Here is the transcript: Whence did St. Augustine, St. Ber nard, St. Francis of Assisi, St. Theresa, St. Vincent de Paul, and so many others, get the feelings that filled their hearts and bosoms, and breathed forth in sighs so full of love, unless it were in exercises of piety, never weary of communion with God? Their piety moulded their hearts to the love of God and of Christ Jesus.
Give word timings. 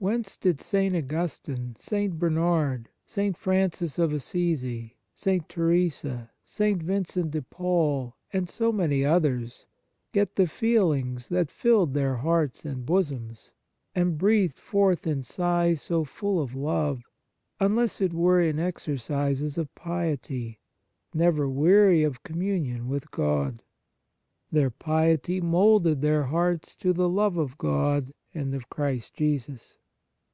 Whence 0.00 0.36
did 0.36 0.60
St. 0.60 0.94
Augustine, 0.94 1.74
St. 1.76 2.20
Ber 2.20 2.30
nard, 2.30 2.88
St. 3.04 3.36
Francis 3.36 3.98
of 3.98 4.12
Assisi, 4.12 4.96
St. 5.12 5.48
Theresa, 5.48 6.30
St. 6.44 6.80
Vincent 6.80 7.32
de 7.32 7.42
Paul, 7.42 8.14
and 8.32 8.48
so 8.48 8.70
many 8.70 9.04
others, 9.04 9.66
get 10.12 10.36
the 10.36 10.46
feelings 10.46 11.26
that 11.30 11.50
filled 11.50 11.94
their 11.94 12.14
hearts 12.18 12.64
and 12.64 12.86
bosoms, 12.86 13.50
and 13.92 14.16
breathed 14.18 14.56
forth 14.60 15.04
in 15.04 15.24
sighs 15.24 15.82
so 15.82 16.04
full 16.04 16.40
of 16.40 16.54
love, 16.54 17.02
unless 17.58 18.00
it 18.00 18.14
were 18.14 18.40
in 18.40 18.60
exercises 18.60 19.58
of 19.58 19.74
piety, 19.74 20.60
never 21.12 21.48
weary 21.48 22.04
of 22.04 22.22
communion 22.22 22.86
with 22.86 23.10
God? 23.10 23.64
Their 24.52 24.70
piety 24.70 25.40
moulded 25.40 26.02
their 26.02 26.22
hearts 26.22 26.76
to 26.76 26.92
the 26.92 27.08
love 27.08 27.36
of 27.36 27.58
God 27.58 28.14
and 28.32 28.54
of 28.54 28.70
Christ 28.70 29.14
Jesus. 29.14 29.76